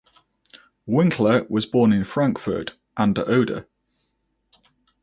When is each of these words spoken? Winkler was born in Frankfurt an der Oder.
Winkler 0.87 1.45
was 1.47 1.67
born 1.67 1.93
in 1.93 2.03
Frankfurt 2.03 2.75
an 2.97 3.13
der 3.13 3.29
Oder. 3.29 3.67